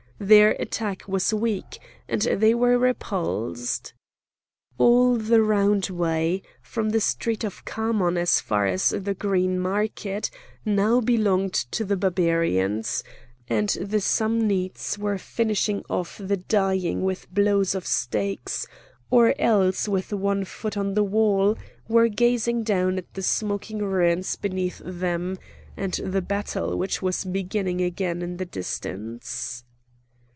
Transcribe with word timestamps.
Their 0.23 0.51
attack 0.59 1.07
was 1.07 1.33
weak, 1.33 1.79
and 2.07 2.21
they 2.21 2.53
were 2.53 2.77
repulsed. 2.77 3.95
All 4.77 5.15
the 5.17 5.41
roundway, 5.41 6.43
from 6.61 6.91
the 6.91 7.01
street 7.01 7.43
of 7.43 7.65
Khamon 7.65 8.19
as 8.19 8.39
far 8.39 8.67
as 8.67 8.89
the 8.89 9.15
Green 9.15 9.59
Market, 9.59 10.29
now 10.63 11.01
belonged 11.01 11.53
to 11.71 11.83
the 11.83 11.97
Barbarians, 11.97 13.03
and 13.47 13.69
the 13.69 13.99
Samnites 13.99 14.95
were 14.99 15.17
finishing 15.17 15.83
off 15.89 16.19
the 16.19 16.37
dying 16.37 17.01
with 17.01 17.33
blows 17.33 17.73
of 17.73 17.87
stakes; 17.87 18.67
or 19.09 19.33
else 19.41 19.87
with 19.87 20.13
one 20.13 20.45
foot 20.45 20.77
on 20.77 20.93
the 20.93 21.03
wall 21.03 21.57
were 21.87 22.07
gazing 22.09 22.61
down 22.61 22.99
at 22.99 23.11
the 23.15 23.23
smoking 23.23 23.79
ruins 23.79 24.35
beneath 24.35 24.83
them, 24.85 25.39
and 25.75 25.93
the 25.95 26.21
battle 26.21 26.77
which 26.77 27.01
was 27.01 27.25
beginning 27.25 27.81
again 27.81 28.21
in 28.21 28.37
the 28.37 28.45
distance. 28.45 29.63